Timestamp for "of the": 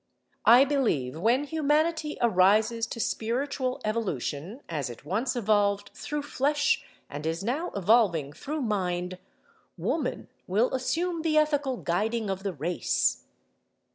12.31-12.53